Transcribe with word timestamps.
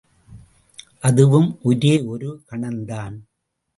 அதுவும் 0.99 1.49
ஒரே 1.61 1.93
ஒரு 2.03 2.29
கணந்தான்! 2.49 3.17